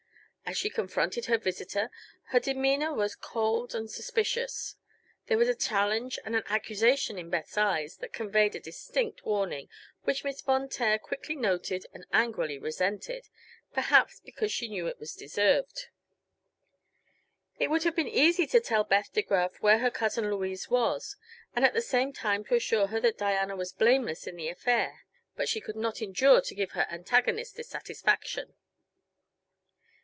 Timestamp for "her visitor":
1.27-1.89